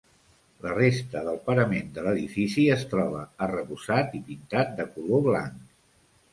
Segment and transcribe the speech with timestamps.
[0.61, 5.65] La resta del parament de l'edifici es troba arrebossat i pintat de color blanc.